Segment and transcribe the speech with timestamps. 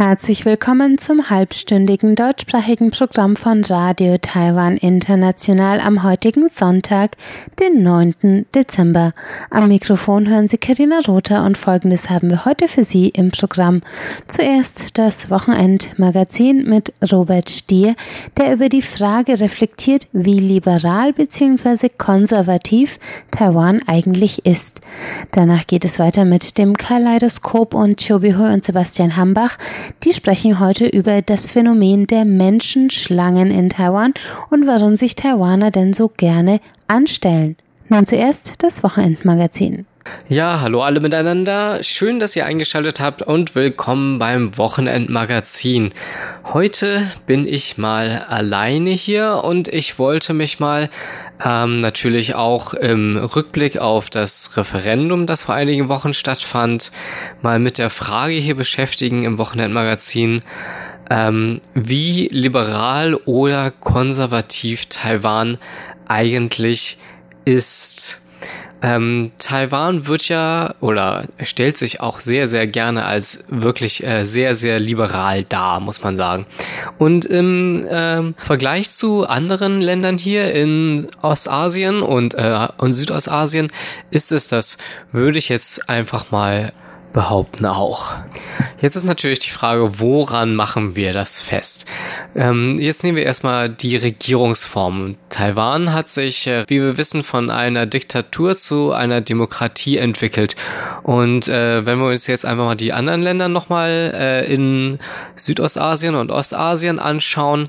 [0.00, 7.18] Herzlich willkommen zum halbstündigen deutschsprachigen Programm von Radio Taiwan International am heutigen Sonntag,
[7.60, 8.46] den 9.
[8.54, 9.12] Dezember.
[9.50, 13.82] Am Mikrofon hören Sie Karina Rother und folgendes haben wir heute für Sie im Programm.
[14.26, 17.94] Zuerst das Wochenendmagazin mit Robert Stier,
[18.38, 21.90] der über die Frage reflektiert, wie liberal bzw.
[21.90, 22.98] konservativ
[23.30, 24.80] Taiwan eigentlich ist.
[25.32, 29.58] Danach geht es weiter mit dem Kaleidoskop und Chobiho und Sebastian Hambach,
[30.04, 34.14] die sprechen heute über das Phänomen der Menschenschlangen in Taiwan
[34.50, 37.56] und warum sich Taiwaner denn so gerne anstellen.
[37.88, 39.86] Nun zuerst das Wochenendmagazin.
[40.28, 41.82] Ja, hallo alle miteinander.
[41.82, 45.90] Schön, dass ihr eingeschaltet habt und willkommen beim Wochenendmagazin.
[46.52, 50.88] Heute bin ich mal alleine hier und ich wollte mich mal
[51.44, 56.92] ähm, natürlich auch im Rückblick auf das Referendum, das vor einigen Wochen stattfand,
[57.42, 60.42] mal mit der Frage hier beschäftigen im Wochenendmagazin,
[61.10, 65.58] ähm, wie liberal oder konservativ Taiwan
[66.06, 66.98] eigentlich
[67.44, 68.20] ist.
[68.82, 74.54] Ähm, Taiwan wird ja oder stellt sich auch sehr, sehr gerne als wirklich äh, sehr,
[74.54, 76.46] sehr liberal dar, muss man sagen.
[76.98, 83.70] Und im ähm, Vergleich zu anderen Ländern hier in Ostasien und, äh, und Südostasien
[84.10, 84.78] ist es das,
[85.12, 86.72] würde ich jetzt einfach mal
[87.12, 88.14] behaupten auch.
[88.80, 91.86] Jetzt ist natürlich die Frage, woran machen wir das fest?
[92.34, 95.16] Ähm, jetzt nehmen wir erstmal die Regierungsform.
[95.28, 100.56] Taiwan hat sich, äh, wie wir wissen, von einer Diktatur zu einer Demokratie entwickelt.
[101.02, 104.98] Und äh, wenn wir uns jetzt einfach mal die anderen Länder nochmal äh, in
[105.34, 107.68] Südostasien und Ostasien anschauen,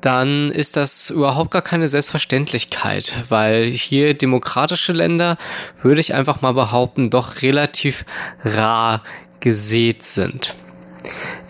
[0.00, 5.36] dann ist das überhaupt gar keine Selbstverständlichkeit, weil hier demokratische Länder,
[5.82, 8.04] würde ich einfach mal behaupten, doch relativ
[8.44, 9.02] rar
[9.40, 10.54] gesät sind.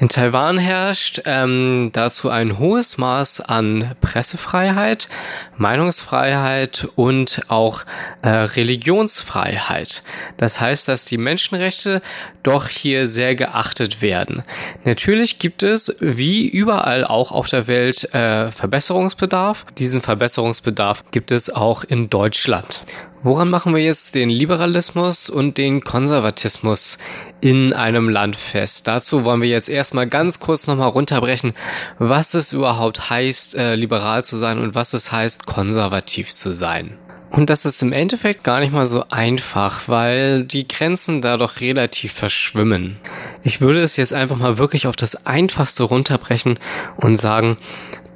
[0.01, 5.09] In Taiwan herrscht ähm, dazu ein hohes Maß an Pressefreiheit,
[5.57, 7.83] Meinungsfreiheit und auch
[8.23, 10.05] äh, Religionsfreiheit.
[10.37, 12.01] Das heißt, dass die Menschenrechte
[12.45, 14.45] doch hier sehr geachtet werden.
[14.85, 19.67] Natürlich gibt es, wie überall auch auf der Welt, äh, Verbesserungsbedarf.
[19.79, 22.83] Diesen Verbesserungsbedarf gibt es auch in Deutschland.
[23.23, 26.99] Woran machen wir jetzt den Liberalismus und den Konservatismus
[27.41, 28.87] in einem Land fest?
[28.87, 31.55] Dazu wollen wir jetzt erstmal ganz kurz nochmal runterbrechen,
[31.99, 36.97] was es überhaupt heißt, äh, liberal zu sein und was es heißt, konservativ zu sein.
[37.31, 41.61] Und das ist im Endeffekt gar nicht mal so einfach, weil die Grenzen da doch
[41.61, 42.99] relativ verschwimmen.
[43.43, 46.59] Ich würde es jetzt einfach mal wirklich auf das Einfachste runterbrechen
[46.97, 47.59] und sagen,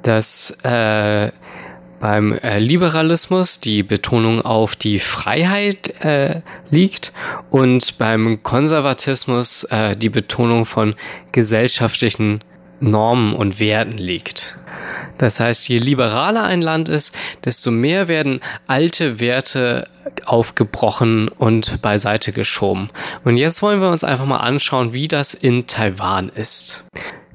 [0.01, 1.31] dass äh,
[2.03, 7.13] beim äh, Liberalismus die Betonung auf die Freiheit äh, liegt
[7.49, 10.95] und beim Konservatismus äh, die Betonung von
[11.31, 12.41] gesellschaftlichen
[12.81, 14.57] Normen und Werten liegt.
[15.17, 17.15] Das heißt, je liberaler ein Land ist,
[17.45, 19.87] desto mehr werden alte Werte
[20.25, 22.89] aufgebrochen und beiseite geschoben.
[23.23, 26.83] Und jetzt wollen wir uns einfach mal anschauen, wie das in Taiwan ist.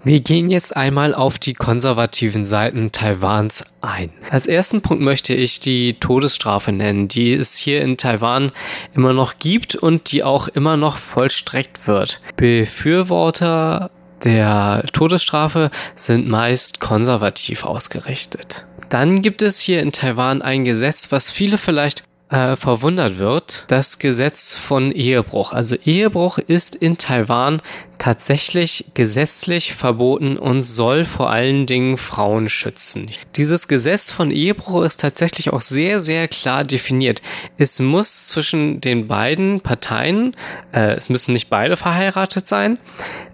[0.04, 4.10] Wir gehen jetzt einmal auf die konservativen Seiten Taiwans ein.
[4.30, 8.52] Als ersten Punkt möchte ich die Todesstrafe nennen, die es hier in Taiwan
[8.94, 12.20] immer noch gibt und die auch immer noch vollstreckt wird.
[12.36, 13.90] Befürworter
[14.22, 18.66] der Todesstrafe sind meist konservativ ausgerichtet.
[18.90, 23.98] Dann gibt es hier in Taiwan ein Gesetz, was viele vielleicht äh, verwundert wird, das
[23.98, 25.52] Gesetz von Ehebruch.
[25.52, 27.62] Also Ehebruch ist in Taiwan
[27.98, 33.10] tatsächlich gesetzlich verboten und soll vor allen Dingen Frauen schützen.
[33.36, 37.20] Dieses Gesetz von Ehebruch ist tatsächlich auch sehr, sehr klar definiert.
[37.56, 40.36] Es muss zwischen den beiden Parteien,
[40.72, 42.78] äh, es müssen nicht beide verheiratet sein,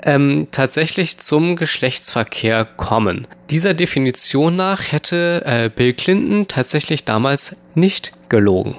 [0.03, 3.27] ähm, tatsächlich zum Geschlechtsverkehr kommen.
[3.51, 8.77] Dieser Definition nach hätte äh, Bill Clinton tatsächlich damals nicht gelogen.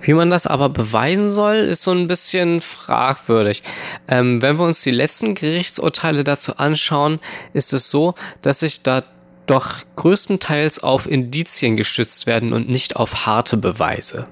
[0.00, 3.62] Wie man das aber beweisen soll, ist so ein bisschen fragwürdig.
[4.08, 7.20] Ähm, wenn wir uns die letzten Gerichtsurteile dazu anschauen,
[7.52, 9.02] ist es so, dass sich da
[9.46, 14.26] doch größtenteils auf Indizien gestützt werden und nicht auf harte Beweise.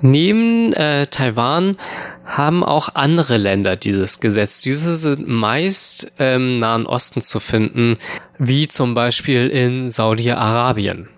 [0.00, 1.76] Neben äh, Taiwan
[2.24, 4.62] haben auch andere Länder dieses Gesetz.
[4.62, 7.98] Diese sind meist im Nahen Osten zu finden,
[8.38, 11.08] wie zum Beispiel in Saudi-Arabien.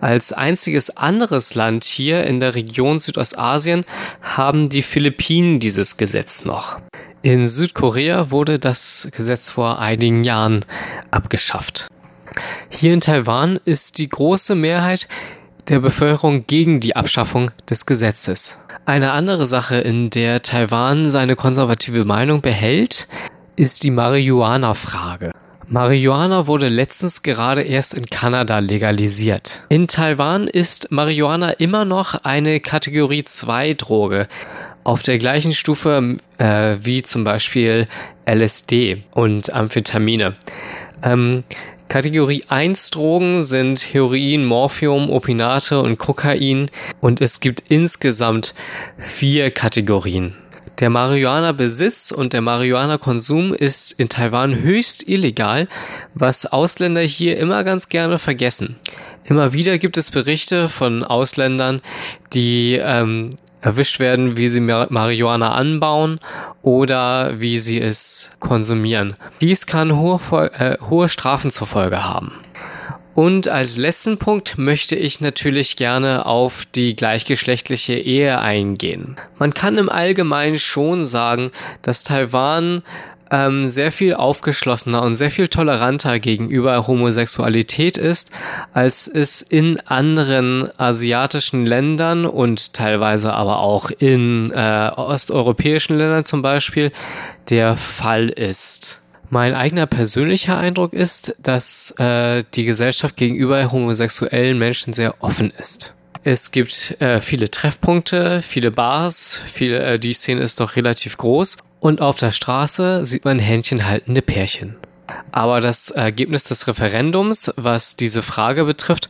[0.00, 3.84] Als einziges anderes Land hier in der Region Südostasien
[4.22, 6.78] haben die Philippinen dieses Gesetz noch.
[7.22, 10.64] In Südkorea wurde das Gesetz vor einigen Jahren
[11.10, 11.88] abgeschafft.
[12.68, 15.08] Hier in Taiwan ist die große Mehrheit
[15.68, 18.58] der Bevölkerung gegen die Abschaffung des Gesetzes.
[18.84, 23.08] Eine andere Sache, in der Taiwan seine konservative Meinung behält,
[23.56, 25.32] ist die Marihuana-Frage.
[25.68, 29.62] Marihuana wurde letztens gerade erst in Kanada legalisiert.
[29.68, 34.28] In Taiwan ist Marihuana immer noch eine Kategorie 2 Droge
[34.84, 37.86] auf der gleichen Stufe äh, wie zum Beispiel
[38.26, 40.34] LSD und Amphetamine.
[41.02, 41.42] Ähm,
[41.88, 46.70] Kategorie 1 Drogen sind Heroin, Morphium, Opinate und Kokain
[47.00, 48.54] und es gibt insgesamt
[48.98, 50.36] vier Kategorien.
[50.80, 55.68] Der Marihuana-Besitz und der Marihuana-Konsum ist in Taiwan höchst illegal,
[56.12, 58.76] was Ausländer hier immer ganz gerne vergessen.
[59.24, 61.80] Immer wieder gibt es Berichte von Ausländern,
[62.34, 66.20] die ähm, erwischt werden, wie sie Marihuana anbauen
[66.60, 69.16] oder wie sie es konsumieren.
[69.40, 70.20] Dies kann hohe,
[70.58, 72.32] äh, hohe Strafen zur Folge haben.
[73.16, 79.16] Und als letzten Punkt möchte ich natürlich gerne auf die gleichgeschlechtliche Ehe eingehen.
[79.38, 82.82] Man kann im Allgemeinen schon sagen, dass Taiwan
[83.30, 88.32] ähm, sehr viel aufgeschlossener und sehr viel toleranter gegenüber Homosexualität ist,
[88.74, 96.42] als es in anderen asiatischen Ländern und teilweise aber auch in äh, osteuropäischen Ländern zum
[96.42, 96.92] Beispiel
[97.48, 99.00] der Fall ist.
[99.30, 105.94] Mein eigener persönlicher Eindruck ist, dass äh, die Gesellschaft gegenüber homosexuellen Menschen sehr offen ist.
[106.22, 111.58] Es gibt äh, viele Treffpunkte, viele Bars, viele, äh, die Szene ist doch relativ groß
[111.80, 114.76] und auf der Straße sieht man händchenhaltende Pärchen.
[115.30, 119.08] Aber das Ergebnis des Referendums, was diese Frage betrifft,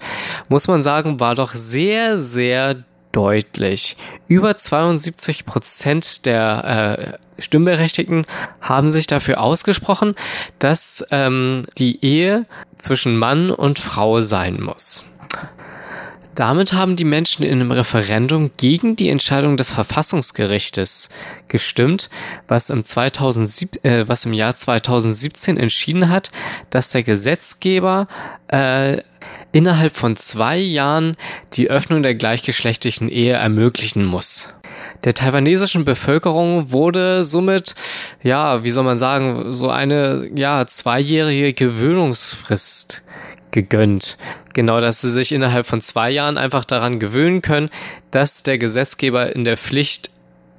[0.49, 2.85] muss man sagen, war doch sehr, sehr
[3.17, 3.97] deutlich.
[4.29, 8.27] Über 72 Prozent der äh, Stimmberechtigten
[8.61, 10.15] haben sich dafür ausgesprochen,
[10.59, 12.45] dass ähm, die Ehe
[12.77, 15.03] zwischen Mann und Frau sein muss.
[16.37, 21.09] Damit haben die Menschen in einem Referendum gegen die Entscheidung des Verfassungsgerichtes
[21.49, 22.11] gestimmt,
[22.47, 26.31] was im, 2007, äh, was im Jahr 2017 entschieden hat,
[26.69, 28.07] dass der Gesetzgeber
[28.49, 28.99] äh,
[29.53, 31.17] innerhalb von zwei Jahren
[31.55, 34.51] die Öffnung der gleichgeschlechtlichen Ehe ermöglichen muss.
[35.05, 37.75] Der taiwanesischen Bevölkerung wurde somit,
[38.23, 43.03] ja, wie soll man sagen, so eine, ja, zweijährige Gewöhnungsfrist
[43.57, 44.19] gegönnt.
[44.53, 47.71] Genau, dass sie sich innerhalb von zwei Jahren einfach daran gewöhnen können,
[48.11, 50.11] dass der Gesetzgeber in der Pflicht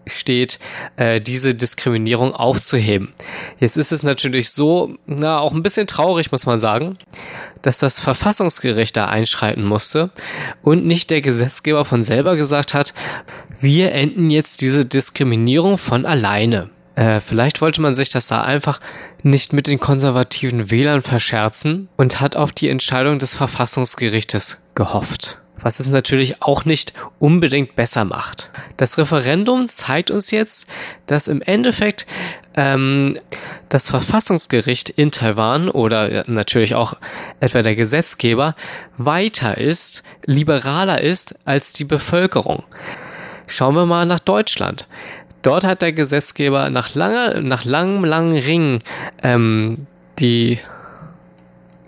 [0.07, 0.57] steht,
[0.95, 3.13] äh, diese Diskriminierung aufzuheben.
[3.59, 6.97] Jetzt ist es natürlich so, na, auch ein bisschen traurig, muss man sagen,
[7.61, 10.09] dass das Verfassungsgericht da einschreiten musste
[10.63, 12.95] und nicht der Gesetzgeber von selber gesagt hat,
[13.59, 16.71] wir enden jetzt diese Diskriminierung von alleine.
[16.97, 18.79] Äh, vielleicht wollte man sich das da einfach
[19.21, 25.37] nicht mit den konservativen Wählern verscherzen und hat auf die Entscheidung des Verfassungsgerichtes gehofft.
[25.59, 28.49] Was es natürlich auch nicht unbedingt besser macht.
[28.77, 30.67] Das Referendum zeigt uns jetzt,
[31.05, 32.07] dass im Endeffekt
[32.55, 33.19] ähm,
[33.69, 36.95] das Verfassungsgericht in Taiwan oder natürlich auch
[37.39, 38.55] etwa der Gesetzgeber
[38.97, 42.63] weiter ist, liberaler ist als die Bevölkerung.
[43.45, 44.87] Schauen wir mal nach Deutschland.
[45.47, 48.79] Dort hat der Gesetzgeber nach langer, nach langem, langen Ringen
[49.23, 49.87] ähm,
[50.19, 50.59] die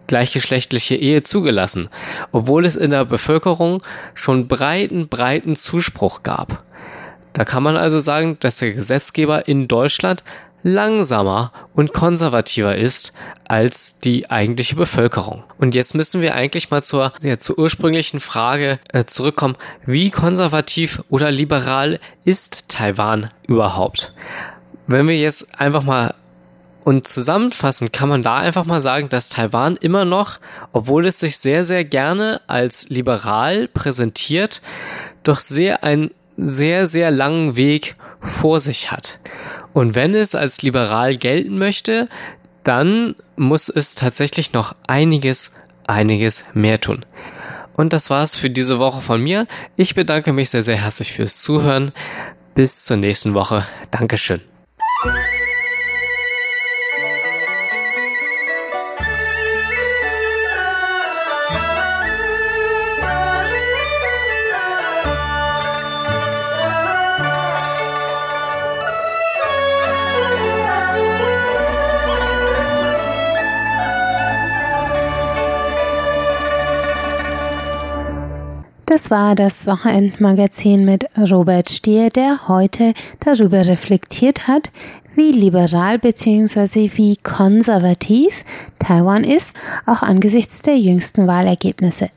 [0.07, 1.89] gleichgeschlechtliche Ehe zugelassen,
[2.31, 6.63] obwohl es in der Bevölkerung schon breiten, breiten Zuspruch gab.
[7.33, 10.23] Da kann man also sagen, dass der Gesetzgeber in Deutschland
[10.63, 13.13] langsamer und konservativer ist
[13.47, 15.43] als die eigentliche Bevölkerung.
[15.57, 21.03] Und jetzt müssen wir eigentlich mal zur, ja, zur ursprünglichen Frage äh, zurückkommen, wie konservativ
[21.09, 24.13] oder liberal ist Taiwan überhaupt?
[24.87, 26.13] Wenn wir jetzt einfach mal
[26.83, 30.39] und zusammenfassend kann man da einfach mal sagen, dass Taiwan immer noch,
[30.71, 34.61] obwohl es sich sehr, sehr gerne als liberal präsentiert,
[35.23, 39.19] doch sehr einen sehr, sehr langen Weg vor sich hat.
[39.73, 42.07] Und wenn es als liberal gelten möchte,
[42.63, 45.51] dann muss es tatsächlich noch einiges,
[45.87, 47.05] einiges mehr tun.
[47.77, 49.47] Und das war's für diese Woche von mir.
[49.75, 51.91] Ich bedanke mich sehr, sehr herzlich fürs Zuhören.
[52.53, 53.65] Bis zur nächsten Woche.
[53.91, 54.41] Dankeschön.
[78.89, 84.71] Das war das Wochenendmagazin mit Robert Stier, der heute darüber reflektiert hat,
[85.13, 86.89] wie liberal bzw.
[86.95, 88.43] wie konservativ
[88.79, 89.55] Taiwan ist,
[89.85, 92.09] auch angesichts der jüngsten Wahlergebnisse.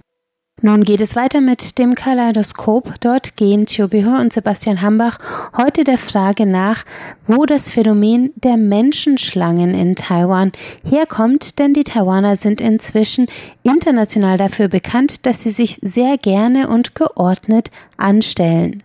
[0.65, 2.95] Nun geht es weiter mit dem Kaleidoskop.
[3.01, 5.19] Dort gehen Chiobiho und Sebastian Hambach
[5.57, 6.85] heute der Frage nach,
[7.27, 10.53] wo das Phänomen der Menschenschlangen in Taiwan
[10.89, 13.27] herkommt, denn die Taiwaner sind inzwischen
[13.65, 18.85] international dafür bekannt, dass sie sich sehr gerne und geordnet anstellen.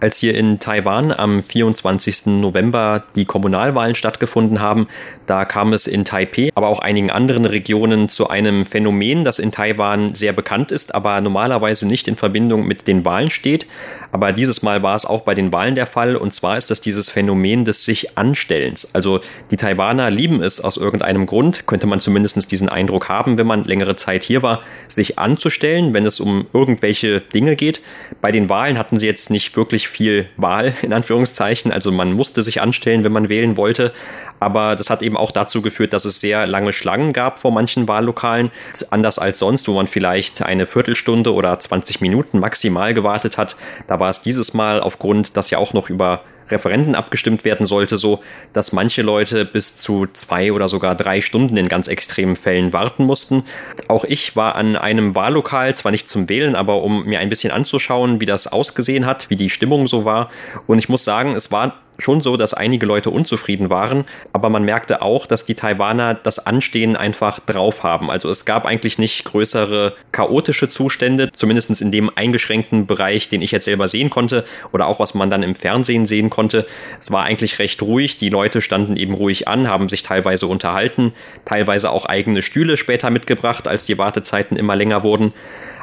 [0.00, 2.26] Als hier in Taiwan am 24.
[2.26, 4.86] November die Kommunalwahlen stattgefunden haben,
[5.26, 9.50] da kam es in Taipei, aber auch einigen anderen Regionen zu einem Phänomen, das in
[9.50, 13.66] Taiwan sehr bekannt ist, aber normalerweise nicht in Verbindung mit den Wahlen steht.
[14.12, 16.80] Aber dieses Mal war es auch bei den Wahlen der Fall, und zwar ist das
[16.80, 18.94] dieses Phänomen des sich Anstellens.
[18.94, 23.48] Also die Taiwaner lieben es aus irgendeinem Grund, könnte man zumindest diesen Eindruck haben, wenn
[23.48, 27.80] man längere Zeit hier war, sich anzustellen, wenn es um irgendwelche Dinge geht.
[28.20, 31.72] Bei den Wahlen hatten sie jetzt nicht wirklich viel Wahl, in Anführungszeichen.
[31.72, 33.92] Also man musste sich anstellen, wenn man wählen wollte.
[34.40, 37.88] Aber das hat eben auch dazu geführt, dass es sehr lange Schlangen gab vor manchen
[37.88, 38.50] Wahllokalen.
[38.90, 43.56] Anders als sonst, wo man vielleicht eine Viertelstunde oder 20 Minuten maximal gewartet hat.
[43.86, 47.98] Da war es dieses Mal aufgrund, dass ja auch noch über Referenten abgestimmt werden sollte,
[47.98, 52.72] so dass manche Leute bis zu zwei oder sogar drei Stunden in ganz extremen Fällen
[52.72, 53.44] warten mussten.
[53.88, 57.52] Auch ich war an einem Wahllokal, zwar nicht zum Wählen, aber um mir ein bisschen
[57.52, 60.30] anzuschauen, wie das ausgesehen hat, wie die Stimmung so war.
[60.66, 64.64] Und ich muss sagen, es war schon so, dass einige Leute unzufrieden waren, aber man
[64.64, 68.10] merkte auch, dass die Taiwaner das Anstehen einfach drauf haben.
[68.10, 73.50] Also es gab eigentlich nicht größere chaotische Zustände, zumindest in dem eingeschränkten Bereich, den ich
[73.50, 76.66] jetzt selber sehen konnte oder auch was man dann im Fernsehen sehen konnte.
[77.00, 81.12] Es war eigentlich recht ruhig, die Leute standen eben ruhig an, haben sich teilweise unterhalten,
[81.44, 85.32] teilweise auch eigene Stühle später mitgebracht, als die Wartezeiten immer länger wurden.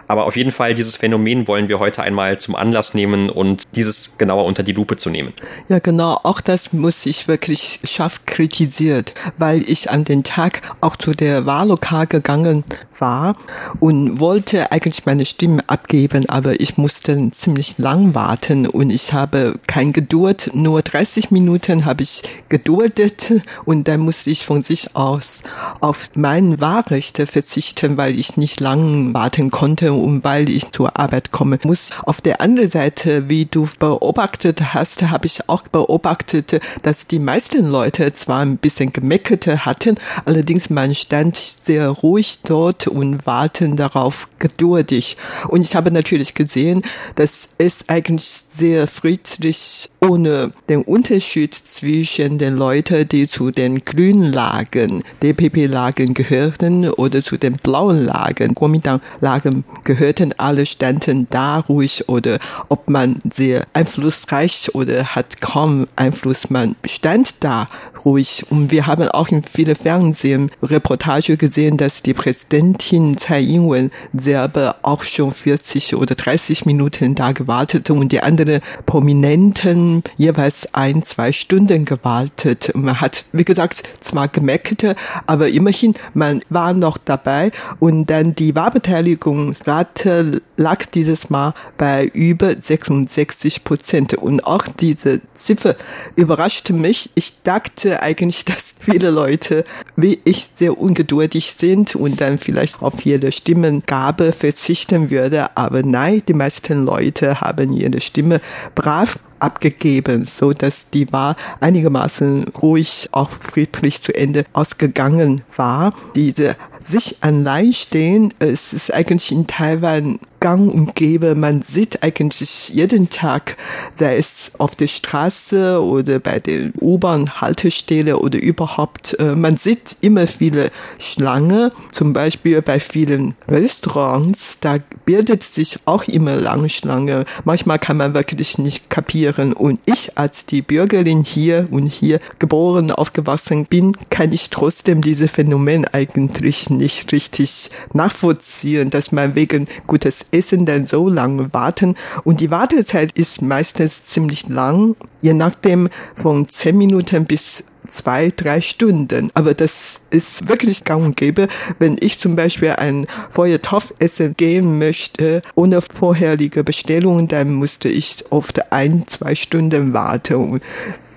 [0.07, 4.17] Aber auf jeden Fall, dieses Phänomen wollen wir heute einmal zum Anlass nehmen und dieses
[4.17, 5.33] genauer unter die Lupe zu nehmen.
[5.67, 6.19] Ja, genau.
[6.23, 11.45] Auch das muss ich wirklich scharf kritisiert, weil ich an den Tag auch zu der
[11.45, 12.63] Wahllokal gegangen
[12.99, 13.35] war
[13.79, 19.55] und wollte eigentlich meine Stimme abgeben, aber ich musste ziemlich lang warten und ich habe
[19.67, 20.51] kein Geduld.
[20.53, 23.31] Nur 30 Minuten habe ich geduldet
[23.65, 25.43] und dann musste ich von sich aus
[25.81, 31.31] auf meine Wahlrechte verzichten, weil ich nicht lang warten konnte und weil ich zur Arbeit
[31.31, 31.89] kommen muss.
[32.03, 37.69] Auf der anderen Seite, wie du beobachtet hast, habe ich auch beobachtet, dass die meisten
[37.69, 44.27] Leute zwar ein bisschen gemeckert hatten, allerdings man stand sehr ruhig dort und warten darauf
[44.39, 45.17] geduldig.
[45.49, 46.81] Und ich habe natürlich gesehen,
[47.15, 54.31] dass es eigentlich sehr friedlich ohne den Unterschied zwischen den Leuten, die zu den grünen
[54.31, 62.39] Lagen, DPP-Lagen gehörten oder zu den blauen Lagen, Kuomintang-Lagen gehörten, alle standen da ruhig oder
[62.69, 67.67] ob man sehr einflussreich oder hat kaum Einfluss, man stand da
[68.03, 68.45] ruhig.
[68.49, 75.03] Und wir haben auch in vielen Fernsehreportagen gesehen, dass die Präsidentin Tsai Ing-wen selber auch
[75.03, 81.85] schon 40 oder 30 Minuten da gewartet und die anderen Prominenten jeweils ein, zwei Stunden
[81.85, 82.71] gewartet.
[82.75, 88.55] Man hat, wie gesagt, zwar gemeckert, aber immerhin, man war noch dabei und dann die
[88.55, 95.75] Wahlbeteiligungsrate lag dieses Mal bei über 66 Prozent und auch diese Ziffer
[96.15, 97.09] überraschte mich.
[97.15, 99.63] Ich dachte eigentlich, dass viele Leute
[99.95, 106.23] wie ich sehr ungeduldig sind und dann vielleicht auf ihre Stimmengabe verzichten würde, aber nein,
[106.27, 108.41] die meisten Leute haben ihre Stimme
[108.73, 115.93] brav abgegeben, so dass die Wahl einigermaßen ruhig, auch friedlich zu Ende ausgegangen war.
[116.15, 121.33] Diese sich allein stehen, es ist eigentlich in Taiwan gang und gäbe.
[121.33, 123.57] Man sieht eigentlich jeden Tag,
[123.95, 130.27] sei es auf der Straße oder bei der U-Bahn-Haltestelle oder überhaupt, äh, man sieht immer
[130.27, 131.71] viele Schlange.
[131.91, 137.25] Zum Beispiel bei vielen Restaurants, da bildet sich auch immer lange Schlange.
[137.43, 139.51] Manchmal kann man wirklich nicht kapieren.
[139.51, 145.31] Und ich als die Bürgerin hier und hier geboren, aufgewachsen bin, kann ich trotzdem dieses
[145.31, 151.95] Phänomen eigentlich nicht richtig nachvollziehen, dass man wegen gutes Essen dann so lange warten.
[152.23, 158.61] Und die Wartezeit ist meistens ziemlich lang, je nachdem von 10 Minuten bis zwei, drei
[158.61, 159.29] Stunden.
[159.33, 161.47] Aber das ist wirklich gang und gäbe.
[161.79, 168.71] Wenn ich zum Beispiel ein Feuertopfessen gehen möchte, ohne vorherige Bestellungen, dann musste ich oft
[168.71, 170.61] ein, zwei Stunden warten.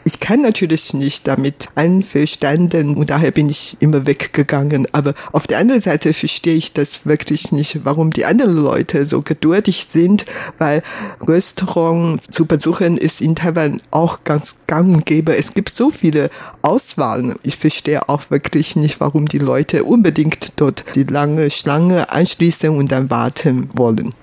[0.09, 4.89] Ich kann natürlich nicht damit einverstanden und daher bin ich immer weggegangen.
[4.93, 9.21] Aber auf der anderen Seite verstehe ich das wirklich nicht, warum die anderen Leute so
[9.21, 10.25] geduldig sind,
[10.57, 10.83] weil
[11.21, 15.37] Restaurant zu besuchen ist in Taiwan auch ganz gang und gäbe.
[15.37, 16.31] Es gibt so viele
[16.63, 17.35] Auswahlen.
[17.43, 22.91] Ich verstehe auch wirklich nicht, warum die Leute unbedingt dort die lange Schlange anschließen und
[22.93, 24.15] dann warten wollen.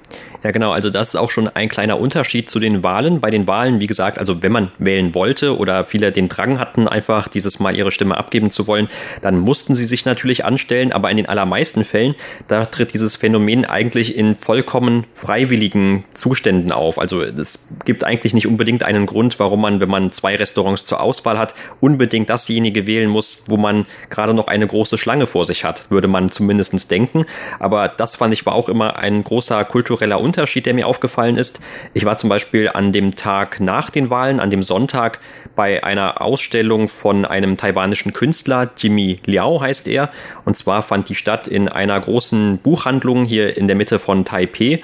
[0.46, 0.74] Ja, genau.
[0.74, 3.20] Also das ist auch schon ein kleiner Unterschied zu den Wahlen.
[3.20, 6.88] Bei den Wahlen, wie gesagt, also wenn man wählen wollte oder viele den Drang hatten,
[6.88, 8.88] einfach dieses Mal ihre Stimme abgeben zu wollen,
[9.24, 10.92] dann mussten sie sich natürlich anstellen.
[10.92, 12.14] Aber in den allermeisten Fällen,
[12.48, 17.00] da tritt dieses Phänomen eigentlich in vollkommen freiwilligen Zuständen auf.
[17.00, 21.02] Also es gibt eigentlich nicht unbedingt einen Grund, warum man, wenn man zwei Restaurants zur
[21.02, 25.64] Auswahl hat, unbedingt dasjenige wählen muss, wo man gerade noch eine große Schlange vor sich
[25.64, 27.26] hat, würde man zumindest denken.
[27.58, 31.38] Aber das fand ich war auch immer ein großer kultureller Unterschied Unterschied, der mir aufgefallen
[31.38, 31.62] ist.
[31.94, 35.20] Ich war zum Beispiel an dem Tag nach den Wahlen, an dem Sonntag,
[35.56, 40.10] bei einer Ausstellung von einem taiwanischen Künstler, Jimmy Liao heißt er.
[40.44, 44.82] Und zwar fand die statt in einer großen Buchhandlung hier in der Mitte von Taipei.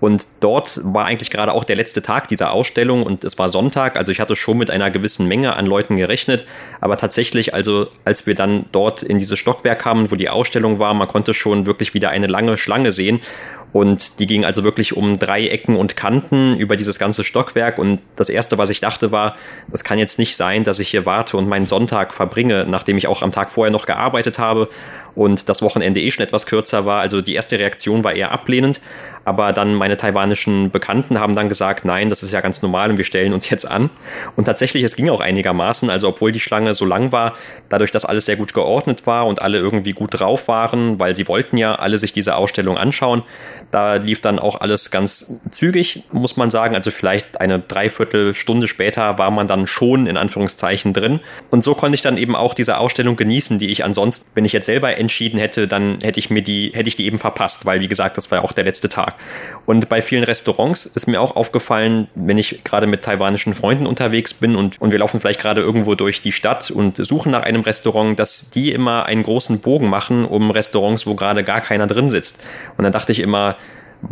[0.00, 3.96] Und dort war eigentlich gerade auch der letzte Tag dieser Ausstellung und es war Sonntag,
[3.96, 6.44] also ich hatte schon mit einer gewissen Menge an Leuten gerechnet,
[6.82, 10.92] aber tatsächlich, also als wir dann dort in dieses Stockwerk kamen, wo die Ausstellung war,
[10.92, 13.22] man konnte schon wirklich wieder eine lange Schlange sehen
[13.74, 17.76] und die ging also wirklich um drei Ecken und Kanten über dieses ganze Stockwerk.
[17.76, 19.34] Und das Erste, was ich dachte, war,
[19.68, 23.08] das kann jetzt nicht sein, dass ich hier warte und meinen Sonntag verbringe, nachdem ich
[23.08, 24.68] auch am Tag vorher noch gearbeitet habe
[25.14, 27.00] und das Wochenende eh schon etwas kürzer war.
[27.00, 28.80] Also die erste Reaktion war eher ablehnend.
[29.24, 32.98] Aber dann meine taiwanischen Bekannten haben dann gesagt, nein, das ist ja ganz normal und
[32.98, 33.90] wir stellen uns jetzt an.
[34.36, 35.88] Und tatsächlich, es ging auch einigermaßen.
[35.88, 37.34] Also obwohl die Schlange so lang war,
[37.68, 41.26] dadurch, dass alles sehr gut geordnet war und alle irgendwie gut drauf waren, weil sie
[41.26, 43.22] wollten ja alle sich diese Ausstellung anschauen,
[43.70, 46.74] da lief dann auch alles ganz zügig, muss man sagen.
[46.74, 51.20] Also vielleicht eine Dreiviertelstunde später war man dann schon in Anführungszeichen drin.
[51.50, 54.52] Und so konnte ich dann eben auch diese Ausstellung genießen, die ich ansonsten, wenn ich
[54.52, 57.80] jetzt selber entschieden hätte, dann hätte ich mir die, hätte ich die eben verpasst, weil
[57.80, 59.14] wie gesagt, das war auch der letzte Tag.
[59.66, 64.34] Und bei vielen Restaurants ist mir auch aufgefallen, wenn ich gerade mit taiwanischen Freunden unterwegs
[64.34, 67.62] bin und, und wir laufen vielleicht gerade irgendwo durch die Stadt und suchen nach einem
[67.62, 72.10] Restaurant, dass die immer einen großen Bogen machen um Restaurants, wo gerade gar keiner drin
[72.10, 72.42] sitzt.
[72.76, 73.56] Und dann dachte ich immer,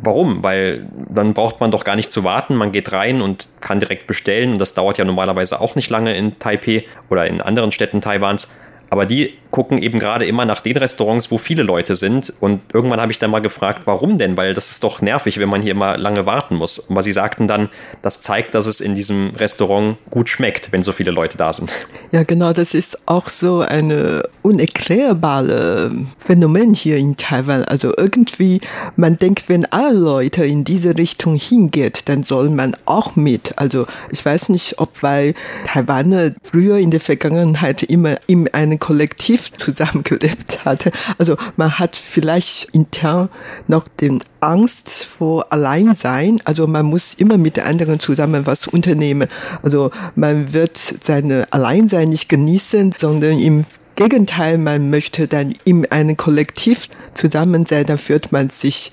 [0.02, 0.42] Warum?
[0.42, 2.56] Weil dann braucht man doch gar nicht zu warten.
[2.56, 4.52] Man geht rein und kann direkt bestellen.
[4.52, 8.48] Und das dauert ja normalerweise auch nicht lange in Taipei oder in anderen Städten Taiwans.
[8.92, 12.30] Aber die gucken eben gerade immer nach den Restaurants, wo viele Leute sind.
[12.40, 14.36] Und irgendwann habe ich dann mal gefragt, warum denn?
[14.36, 16.90] Weil das ist doch nervig, wenn man hier immer lange warten muss.
[16.90, 17.70] Aber sie sagten dann,
[18.02, 21.72] das zeigt, dass es in diesem Restaurant gut schmeckt, wenn so viele Leute da sind.
[22.10, 27.64] Ja, genau, das ist auch so eine unerklärbare Phänomen hier in Taiwan.
[27.64, 28.60] Also irgendwie,
[28.96, 33.54] man denkt, wenn alle Leute in diese Richtung hingeht, dann soll man auch mit.
[33.56, 35.32] Also ich weiß nicht, ob weil
[35.64, 40.90] Taiwaner früher in der Vergangenheit immer in einem Kollektiv zusammengelebt hatte.
[41.16, 43.28] Also man hat vielleicht intern
[43.68, 46.40] noch den Angst vor Alleinsein.
[46.44, 49.28] Also man muss immer mit anderen zusammen was unternehmen.
[49.62, 56.16] Also man wird seine Alleinsein nicht genießen, sondern im Gegenteil, man möchte dann in einem
[56.16, 58.90] Kollektiv zusammen sein, dann fühlt man sich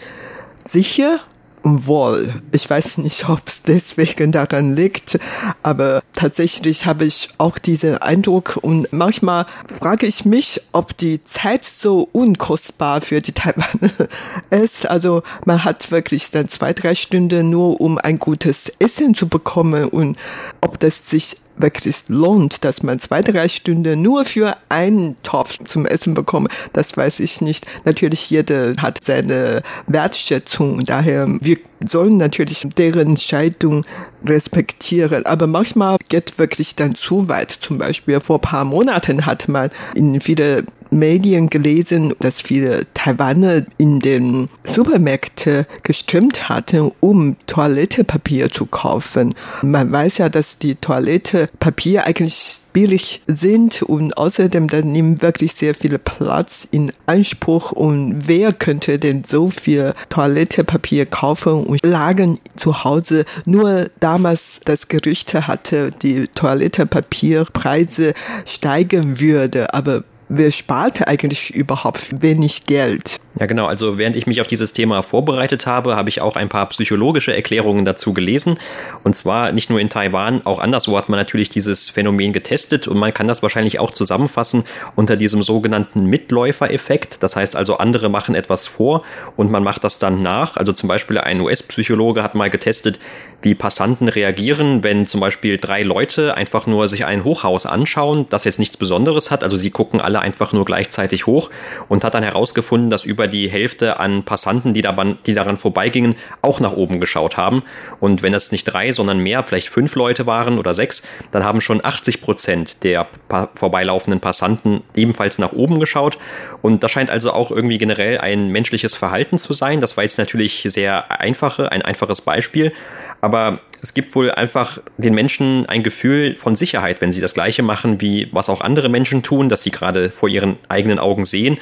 [0.64, 1.20] sicher
[1.64, 2.34] wohl.
[2.52, 5.20] Ich weiß nicht, ob es deswegen daran liegt,
[5.64, 11.64] aber tatsächlich habe ich auch diesen Eindruck und manchmal frage ich mich, ob die Zeit
[11.64, 13.92] so unkostbar für die Taiwaner
[14.50, 14.90] ist.
[14.90, 19.90] Also man hat wirklich dann zwei, drei Stunden nur, um ein gutes Essen zu bekommen
[19.90, 20.18] und
[20.62, 25.86] ob das sich wirklich lohnt, dass man zwei, drei Stunden nur für einen Topf zum
[25.86, 27.66] Essen bekommt, das weiß ich nicht.
[27.86, 33.86] Natürlich jeder hat seine Wertschätzung daher wir sollen natürlich deren Entscheidung
[34.26, 35.26] respektieren.
[35.26, 37.52] Aber manchmal geht wirklich dann zu weit.
[37.52, 44.00] Zum Beispiel vor paar Monaten hat man in viele Medien gelesen, dass viele Taiwaner in
[44.00, 49.36] den Supermärkten gestimmt hatten, um Toilettepapier zu kaufen.
[49.62, 55.74] Man weiß ja, dass die Toilettepapier eigentlich billig sind und außerdem dann nehmen wirklich sehr
[55.76, 57.72] viel Platz in Anspruch.
[57.72, 63.26] Und wer könnte denn so viel Toilettepapier kaufen und lagen zu Hause?
[63.46, 68.14] Nur damals das Gerüchte hatte, die Toilettenpapierpreise
[68.46, 73.20] steigen würde, aber wer spart eigentlich überhaupt wenig Geld?
[73.38, 73.68] Ja, genau.
[73.68, 77.36] Also während ich mich auf dieses Thema vorbereitet habe, habe ich auch ein paar psychologische
[77.36, 78.58] Erklärungen dazu gelesen.
[79.04, 82.98] Und zwar nicht nur in Taiwan, auch anderswo hat man natürlich dieses Phänomen getestet und
[82.98, 84.64] man kann das wahrscheinlich auch zusammenfassen
[84.96, 87.22] unter diesem sogenannten Mitläufereffekt.
[87.22, 89.04] Das heißt also, andere machen etwas vor
[89.36, 90.58] und man macht das dann nach.
[90.58, 93.00] Also zum Beispiel ein US-Psychologe hat mal getestet,
[93.44, 98.44] wie Passanten reagieren, wenn zum Beispiel drei Leute einfach nur sich ein Hochhaus anschauen, das
[98.44, 99.44] jetzt nichts Besonderes hat.
[99.44, 101.52] Also sie gucken alle einfach nur gleichzeitig hoch
[101.88, 106.16] und hat dann herausgefunden, dass über die Hälfte an Passanten, die daran, die daran vorbeigingen,
[106.42, 107.64] auch nach oben geschaut haben.
[108.00, 111.62] Und wenn es nicht drei, sondern mehr, vielleicht fünf Leute waren oder sechs, dann haben
[111.62, 113.08] schon 80 Prozent der
[113.56, 116.18] vorbeilaufenden Passanten ebenfalls nach oben geschaut.
[116.62, 119.82] Und das scheint also auch irgendwie generell ein menschliches Verhalten zu sein.
[119.82, 122.74] Das war jetzt natürlich sehr einfache, ein einfaches Beispiel.
[123.22, 127.64] Aber es gibt wohl einfach den Menschen ein Gefühl von Sicherheit, wenn sie das Gleiche
[127.64, 131.60] machen, wie was auch andere Menschen tun, dass sie gerade vor ihren eigenen Augen sehen.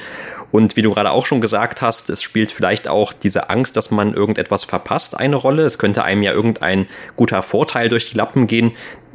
[0.50, 3.90] Und wie du gerade auch schon gesagt hast, es spielt vielleicht auch diese Angst, dass
[3.90, 5.64] man irgendetwas verpasst, eine Rolle.
[5.64, 8.74] Es könnte einem ja irgendein guter Vorteil durch die Lappen gehen,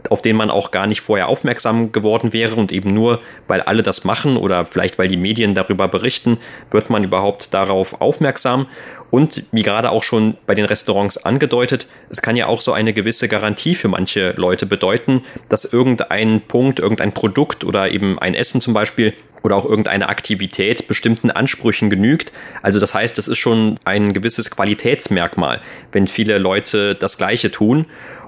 [0.09, 3.83] auf den man auch gar nicht vorher aufmerksam geworden wäre und eben nur, weil alle
[3.83, 6.39] das machen oder vielleicht weil die Medien darüber berichten,
[6.71, 8.67] wird man überhaupt darauf aufmerksam.
[9.11, 12.93] Und wie gerade auch schon bei den Restaurants angedeutet, es kann ja auch so eine
[12.93, 18.59] gewisse Garantie für manche Leute bedeuten, dass irgendein Punkt, irgendein Produkt oder eben ein Essen
[18.59, 22.31] zum Beispiel oder auch irgendeine Aktivität bestimmten Ansprüchen genügt.
[22.61, 27.85] Also das heißt, es ist schon ein gewisses Qualitätsmerkmal, wenn viele Leute das Gleiche tun.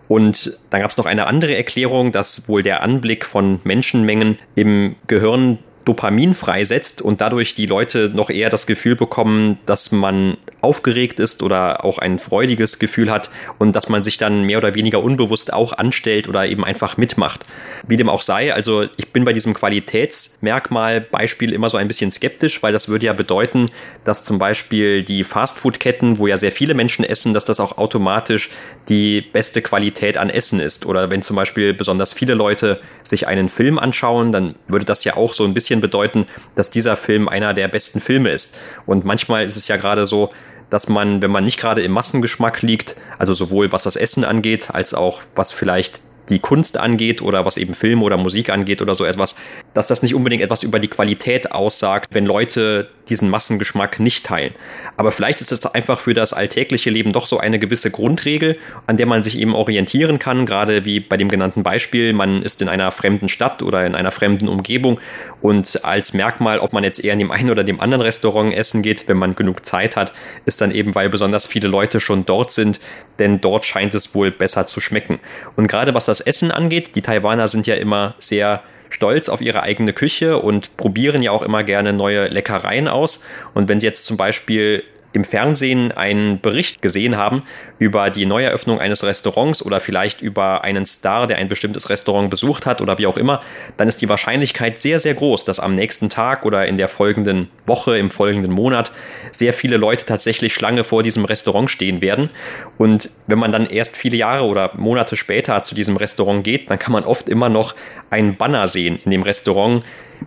[0.08, 4.96] Und dann gab es noch eine andere Erklärung, dass wohl der Anblick von Menschenmengen im
[5.08, 11.20] Gehirn Dopamin freisetzt und dadurch die Leute noch eher das Gefühl bekommen, dass man aufgeregt
[11.20, 15.04] ist oder auch ein freudiges Gefühl hat und dass man sich dann mehr oder weniger
[15.04, 17.46] unbewusst auch anstellt oder eben einfach mitmacht.
[17.88, 22.12] Wie dem auch sei, also ich bin bei diesem Qualitätsmerkmal Beispiel immer so ein bisschen
[22.12, 23.70] skeptisch, weil das würde ja bedeuten,
[24.04, 28.50] dass zum Beispiel die Fastfood-Ketten, wo ja sehr viele Menschen essen, dass das auch automatisch
[28.90, 30.88] die beste Qualität an Essen ist.
[30.88, 35.16] Oder wenn zum Beispiel besonders viele Leute sich einen Film anschauen, dann würde das ja
[35.16, 36.26] auch so ein bisschen bedeuten,
[36.56, 38.58] dass dieser Film einer der besten Filme ist.
[38.88, 40.32] Und manchmal ist es ja gerade so,
[40.76, 44.72] dass man, wenn man nicht gerade im Massengeschmack liegt, also sowohl was das Essen angeht,
[44.74, 48.94] als auch was vielleicht die Kunst angeht oder was eben Film oder Musik angeht oder
[48.94, 49.38] so etwas,
[49.76, 54.54] dass das nicht unbedingt etwas über die Qualität aussagt, wenn Leute diesen Massengeschmack nicht teilen.
[54.98, 58.58] Aber vielleicht ist es einfach für das alltägliche Leben doch so eine gewisse Grundregel,
[58.88, 62.62] an der man sich eben orientieren kann, gerade wie bei dem genannten Beispiel, man ist
[62.62, 65.00] in einer fremden Stadt oder in einer fremden Umgebung
[65.42, 68.82] und als Merkmal, ob man jetzt eher in dem einen oder dem anderen Restaurant essen
[68.82, 70.14] geht, wenn man genug Zeit hat,
[70.46, 72.80] ist dann eben, weil besonders viele Leute schon dort sind,
[73.20, 75.20] denn dort scheint es wohl besser zu schmecken.
[75.58, 76.96] Und gerade was das Essen angeht.
[76.96, 81.42] Die Taiwaner sind ja immer sehr stolz auf ihre eigene Küche und probieren ja auch
[81.42, 83.24] immer gerne neue Leckereien aus.
[83.54, 84.84] Und wenn sie jetzt zum Beispiel
[85.16, 87.44] im Fernsehen einen Bericht gesehen haben
[87.80, 92.66] über die Neueröffnung eines Restaurants oder vielleicht über einen Star, der ein bestimmtes Restaurant besucht
[92.66, 93.42] hat oder wie auch immer,
[93.78, 97.50] dann ist die Wahrscheinlichkeit sehr, sehr groß, dass am nächsten Tag oder in der folgenden
[97.66, 98.92] Woche, im folgenden Monat
[99.32, 102.30] sehr viele Leute tatsächlich Schlange vor diesem Restaurant stehen werden.
[102.78, 106.80] Und wenn man dann erst viele Jahre oder Monate später zu diesem Restaurant geht, dann
[106.80, 107.76] kann man oft immer noch
[108.10, 109.84] einen Banner sehen in dem Restaurant,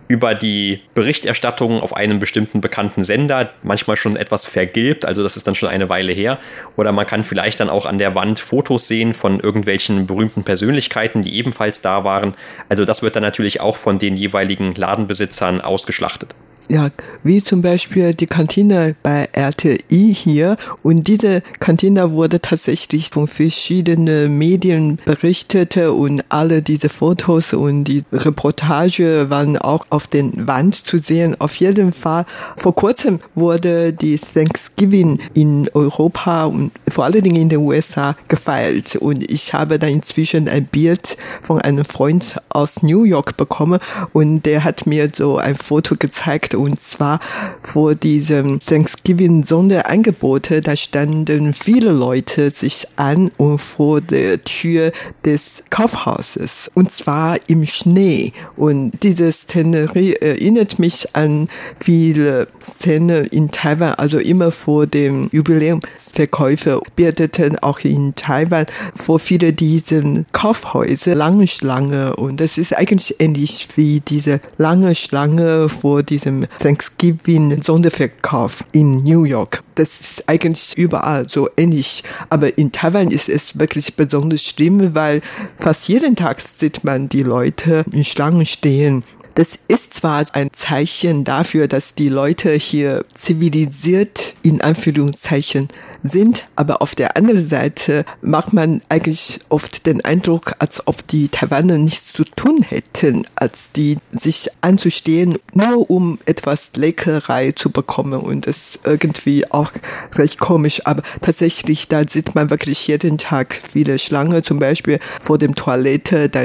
[0.07, 5.47] über die Berichterstattung auf einem bestimmten bekannten Sender, manchmal schon etwas vergilbt, also das ist
[5.47, 6.37] dann schon eine Weile her.
[6.77, 11.23] Oder man kann vielleicht dann auch an der Wand Fotos sehen von irgendwelchen berühmten Persönlichkeiten,
[11.23, 12.35] die ebenfalls da waren.
[12.69, 16.33] Also das wird dann natürlich auch von den jeweiligen Ladenbesitzern ausgeschlachtet.
[16.71, 16.91] Ja,
[17.23, 20.55] wie zum Beispiel die Kantine bei RTI hier.
[20.83, 28.03] Und diese Kantine wurde tatsächlich von verschiedenen Medien berichtet und alle diese Fotos und die
[28.11, 31.35] Reportage waren auch auf den Wand zu sehen.
[31.39, 32.27] Auf jeden Fall.
[32.55, 38.95] Vor kurzem wurde die Thanksgiving in Europa und vor allen Dingen in den USA gefeiert.
[38.95, 43.79] Und ich habe da inzwischen ein Bild von einem Freund aus New York bekommen
[44.13, 47.19] und der hat mir so ein Foto gezeigt und zwar
[47.61, 54.91] vor diesem Thanksgiving Sonderangebote, da standen viele Leute sich an und vor der Tür
[55.23, 58.33] des Kaufhauses und zwar im Schnee.
[58.57, 61.47] Und diese Szenerie erinnert mich an
[61.79, 69.53] viele Szenen in Taiwan, also immer vor dem Jubiläumsverkäufe bildeten auch in Taiwan vor viele
[69.53, 76.45] diesen Kaufhäuser lange Schlange und das ist eigentlich ähnlich wie diese lange Schlange vor diesem
[76.57, 79.63] Thanksgiving Sonderverkauf in New York.
[79.75, 82.03] Das ist eigentlich überall so ähnlich.
[82.29, 85.21] Aber in Taiwan ist es wirklich besonders schlimm, weil
[85.59, 89.03] fast jeden Tag sieht man die Leute in Schlangen stehen
[89.39, 95.69] Das ist zwar ein Zeichen dafür, dass die Leute hier zivilisiert in Anführungszeichen
[96.03, 101.29] sind, aber auf der anderen Seite macht man eigentlich oft den Eindruck, als ob die
[101.29, 108.19] Taiwaner nichts zu tun hätten, als die sich anzustehen, nur um etwas Leckerei zu bekommen
[108.19, 109.71] und das irgendwie auch
[110.15, 115.37] recht komisch, aber tatsächlich, da sieht man wirklich jeden Tag viele Schlange, zum Beispiel vor
[115.37, 116.43] dem Toilette, da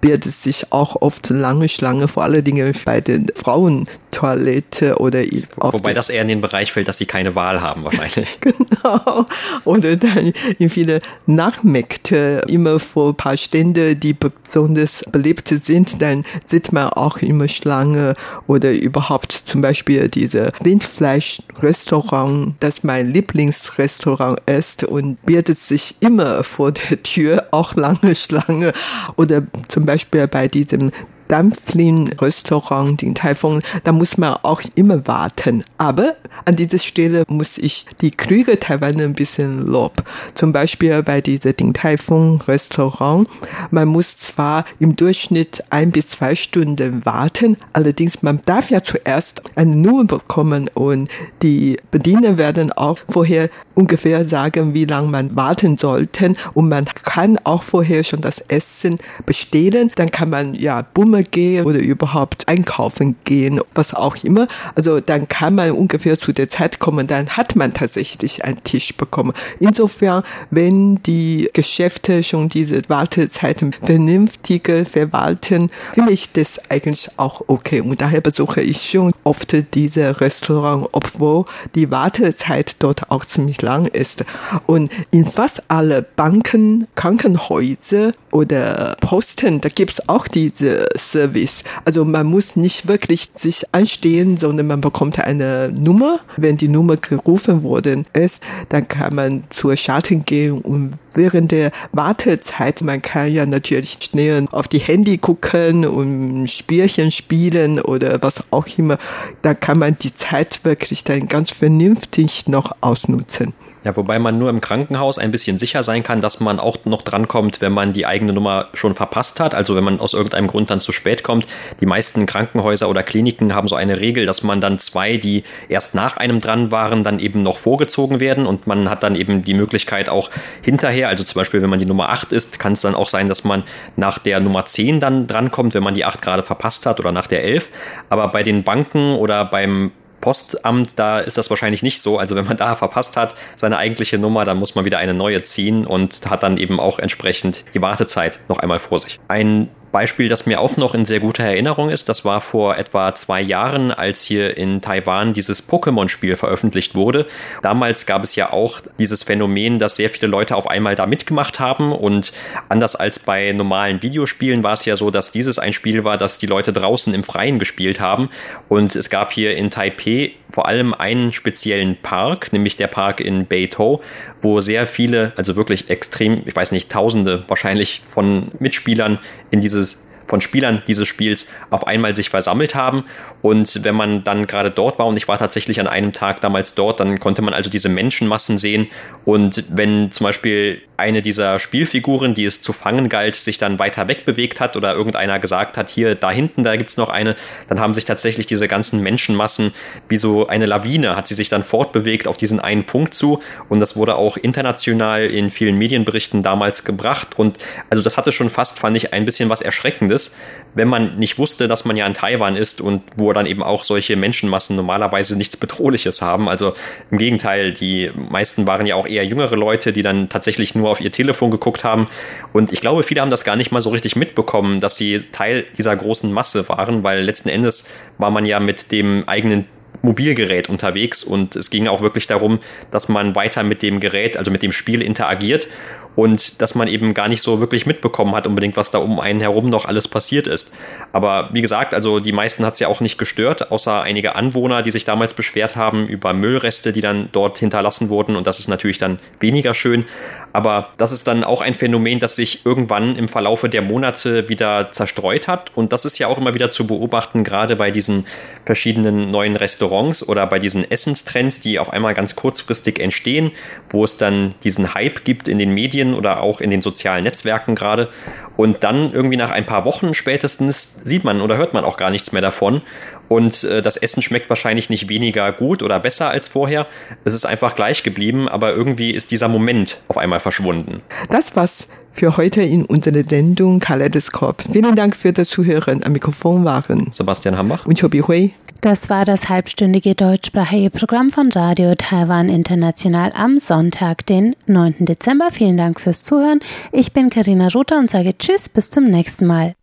[0.00, 5.22] bildet sich auch oft lange Schlange, vor allen Dingen bei den Frauentoilette oder
[5.56, 8.38] Wobei das eher in den Bereich fällt, dass sie keine Wahl haben wahrscheinlich.
[8.40, 9.26] genau.
[9.64, 16.24] Oder dann in viele Nachmärkte, immer vor ein paar Stände, die besonders beliebt sind, dann
[16.44, 18.14] sieht man auch immer Schlange
[18.46, 26.72] oder überhaupt zum Beispiel diese Rindfleischrestaurant, das mein Lieblingsrestaurant ist und bietet sich immer vor
[26.72, 28.72] der Tür auch lange Schlange
[29.16, 30.92] oder zum Beispiel bei diesem
[31.28, 35.64] Dumpling-Restaurant in Taifung, da muss man auch immer warten.
[35.76, 40.02] Aber an dieser Stelle muss ich die Krüge Taiwan ein bisschen lob.
[40.34, 43.28] Zum Beispiel bei diesem Ding Taifung Restaurant.
[43.70, 49.42] Man muss zwar im Durchschnitt ein bis zwei Stunden warten, allerdings man darf ja zuerst
[49.54, 51.08] eine Nummer bekommen und
[51.42, 57.38] die Bediener werden auch vorher ungefähr sagen, wie lange man warten sollte und man kann
[57.44, 59.92] auch vorher schon das Essen bestellen.
[59.94, 64.48] Dann kann man ja Bumme gehen oder überhaupt einkaufen gehen, was auch immer.
[64.74, 68.96] Also dann kann man ungefähr zu der Zeit kommen, dann hat man tatsächlich einen Tisch
[68.96, 69.32] bekommen.
[69.60, 77.80] Insofern, wenn die Geschäfte schon diese Wartezeiten vernünftig verwalten, finde ich das eigentlich auch okay.
[77.80, 81.44] Und daher besuche ich schon oft diese Restaurant, obwohl
[81.76, 84.24] die Wartezeit dort auch ziemlich lang lang ist.
[84.66, 91.64] Und in fast alle Banken, Krankenhäuser oder Posten, da gibt es auch diese Service.
[91.84, 96.20] Also man muss nicht wirklich sich anstehen, sondern man bekommt eine Nummer.
[96.38, 101.72] Wenn die Nummer gerufen worden ist, dann kann man zur Schaltung gehen und während der
[101.92, 108.36] Wartezeit, man kann ja natürlich schnell auf die Handy gucken und Spielchen spielen oder was
[108.50, 108.98] auch immer.
[109.42, 113.52] Da kann man die Zeit wirklich dann ganz vernünftig noch ausnutzen.
[113.84, 117.02] Ja, wobei man nur im Krankenhaus ein bisschen sicher sein kann, dass man auch noch
[117.02, 119.54] drankommt, wenn man die eigene Nummer schon verpasst hat.
[119.54, 121.46] Also wenn man aus irgendeinem Grund dann zu spät kommt.
[121.80, 125.94] Die meisten Krankenhäuser oder Kliniken haben so eine Regel, dass man dann zwei, die erst
[125.94, 129.54] nach einem dran waren, dann eben noch vorgezogen werden und man hat dann eben die
[129.54, 130.28] Möglichkeit auch
[130.62, 133.28] hinterher, also zum Beispiel wenn man die Nummer 8 ist, kann es dann auch sein,
[133.28, 133.62] dass man
[133.96, 137.28] nach der Nummer 10 dann drankommt, wenn man die 8 gerade verpasst hat oder nach
[137.28, 137.68] der 11.
[138.10, 142.18] Aber bei den Banken oder beim Postamt, da ist das wahrscheinlich nicht so.
[142.18, 145.42] Also wenn man da verpasst hat, seine eigentliche Nummer, dann muss man wieder eine neue
[145.44, 149.20] ziehen und hat dann eben auch entsprechend die Wartezeit noch einmal vor sich.
[149.28, 153.14] Ein Beispiel, das mir auch noch in sehr guter Erinnerung ist, das war vor etwa
[153.14, 157.26] zwei Jahren, als hier in Taiwan dieses Pokémon-Spiel veröffentlicht wurde.
[157.62, 161.60] Damals gab es ja auch dieses Phänomen, dass sehr viele Leute auf einmal da mitgemacht
[161.60, 162.32] haben und
[162.68, 166.38] anders als bei normalen Videospielen war es ja so, dass dieses ein Spiel war, das
[166.38, 168.30] die Leute draußen im Freien gespielt haben
[168.68, 173.46] und es gab hier in Taipei vor allem einen speziellen Park, nämlich der Park in
[173.46, 174.02] Beito,
[174.40, 179.18] wo sehr viele, also wirklich extrem, ich weiß nicht, Tausende wahrscheinlich von Mitspielern
[179.50, 183.04] in dieses von Spielern dieses Spiels auf einmal sich versammelt haben.
[183.40, 186.74] Und wenn man dann gerade dort war, und ich war tatsächlich an einem Tag damals
[186.74, 188.88] dort, dann konnte man also diese Menschenmassen sehen.
[189.24, 194.08] Und wenn zum Beispiel eine dieser Spielfiguren, die es zu fangen galt, sich dann weiter
[194.08, 197.36] wegbewegt hat oder irgendeiner gesagt hat, hier da hinten, da gibt es noch eine,
[197.68, 199.72] dann haben sich tatsächlich diese ganzen Menschenmassen
[200.08, 203.40] wie so eine Lawine, hat sie sich dann fortbewegt auf diesen einen Punkt zu.
[203.68, 207.38] Und das wurde auch international in vielen Medienberichten damals gebracht.
[207.38, 207.58] Und
[207.90, 210.34] also das hatte schon fast, fand ich, ein bisschen was Erschreckendes,
[210.74, 213.84] wenn man nicht wusste, dass man ja in Taiwan ist und wo dann eben auch
[213.84, 216.48] solche Menschenmassen normalerweise nichts Bedrohliches haben.
[216.48, 216.74] Also
[217.12, 221.00] im Gegenteil, die meisten waren ja auch eher jüngere Leute, die dann tatsächlich nur auf
[221.00, 222.08] ihr Telefon geguckt haben.
[222.52, 225.64] Und ich glaube, viele haben das gar nicht mal so richtig mitbekommen, dass sie Teil
[225.76, 229.66] dieser großen Masse waren, weil letzten Endes war man ja mit dem eigenen
[230.02, 234.50] Mobilgerät unterwegs und es ging auch wirklich darum, dass man weiter mit dem Gerät, also
[234.50, 235.66] mit dem Spiel interagiert
[236.14, 239.40] und dass man eben gar nicht so wirklich mitbekommen hat unbedingt, was da um einen
[239.40, 240.74] herum noch alles passiert ist.
[241.12, 244.82] Aber wie gesagt, also die meisten hat es ja auch nicht gestört, außer einige Anwohner,
[244.82, 248.68] die sich damals beschwert haben über Müllreste, die dann dort hinterlassen wurden und das ist
[248.68, 250.06] natürlich dann weniger schön.
[250.52, 254.92] Aber das ist dann auch ein Phänomen, das sich irgendwann im Verlaufe der Monate wieder
[254.92, 255.70] zerstreut hat.
[255.74, 258.26] Und das ist ja auch immer wieder zu beobachten, gerade bei diesen
[258.64, 263.52] verschiedenen neuen Restaurants oder bei diesen Essenstrends, die auf einmal ganz kurzfristig entstehen,
[263.90, 267.74] wo es dann diesen Hype gibt in den Medien oder auch in den sozialen Netzwerken
[267.74, 268.08] gerade.
[268.56, 272.10] Und dann irgendwie nach ein paar Wochen spätestens sieht man oder hört man auch gar
[272.10, 272.82] nichts mehr davon.
[273.28, 276.86] Und äh, das Essen schmeckt wahrscheinlich nicht weniger gut oder besser als vorher.
[277.24, 281.02] Es ist einfach gleich geblieben, aber irgendwie ist dieser Moment auf einmal verschwunden.
[281.30, 284.64] Das war's für heute in unserer Sendung Kaleidoskop.
[284.72, 286.02] Vielen Dank für das Zuhören.
[286.02, 288.52] Am Mikrofon waren Sebastian Hambach und Chobi Hui.
[288.80, 294.94] Das war das halbstündige deutschsprachige Programm von Radio Taiwan International am Sonntag, den 9.
[295.00, 295.48] Dezember.
[295.50, 296.60] Vielen Dank fürs Zuhören.
[296.92, 299.74] Ich bin Karina Ruther und sage Tschüss, bis zum nächsten Mal.